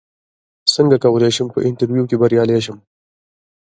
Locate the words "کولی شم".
1.03-1.47